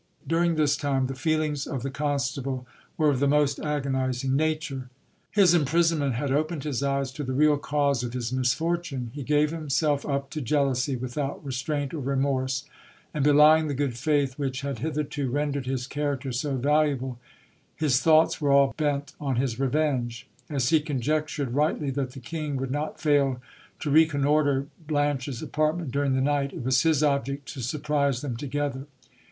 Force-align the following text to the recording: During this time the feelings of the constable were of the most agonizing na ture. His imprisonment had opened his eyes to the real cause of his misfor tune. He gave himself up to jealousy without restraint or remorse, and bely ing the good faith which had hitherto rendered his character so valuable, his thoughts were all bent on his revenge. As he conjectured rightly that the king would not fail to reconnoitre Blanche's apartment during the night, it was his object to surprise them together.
During 0.25 0.55
this 0.55 0.75
time 0.77 1.05
the 1.05 1.13
feelings 1.13 1.67
of 1.67 1.83
the 1.83 1.91
constable 1.91 2.65
were 2.97 3.11
of 3.11 3.19
the 3.19 3.27
most 3.27 3.59
agonizing 3.59 4.35
na 4.35 4.53
ture. 4.59 4.89
His 5.29 5.53
imprisonment 5.53 6.15
had 6.15 6.31
opened 6.31 6.63
his 6.63 6.81
eyes 6.81 7.11
to 7.11 7.23
the 7.23 7.33
real 7.35 7.57
cause 7.57 8.03
of 8.03 8.13
his 8.13 8.31
misfor 8.31 8.81
tune. 8.81 9.11
He 9.13 9.21
gave 9.21 9.51
himself 9.51 10.03
up 10.03 10.31
to 10.31 10.41
jealousy 10.41 10.95
without 10.95 11.45
restraint 11.45 11.93
or 11.93 11.99
remorse, 11.99 12.63
and 13.13 13.23
bely 13.23 13.59
ing 13.59 13.67
the 13.67 13.75
good 13.75 13.95
faith 13.95 14.39
which 14.39 14.61
had 14.61 14.79
hitherto 14.79 15.29
rendered 15.29 15.67
his 15.67 15.85
character 15.85 16.31
so 16.31 16.57
valuable, 16.57 17.19
his 17.75 18.01
thoughts 18.01 18.41
were 18.41 18.51
all 18.51 18.73
bent 18.77 19.13
on 19.19 19.35
his 19.35 19.59
revenge. 19.59 20.25
As 20.49 20.69
he 20.69 20.79
conjectured 20.79 21.53
rightly 21.53 21.91
that 21.91 22.13
the 22.13 22.19
king 22.19 22.55
would 22.57 22.71
not 22.71 22.99
fail 22.99 23.39
to 23.81 23.91
reconnoitre 23.91 24.65
Blanche's 24.87 25.43
apartment 25.43 25.91
during 25.91 26.15
the 26.15 26.21
night, 26.21 26.53
it 26.53 26.63
was 26.65 26.81
his 26.81 27.03
object 27.03 27.53
to 27.53 27.61
surprise 27.61 28.21
them 28.21 28.35
together. 28.35 28.87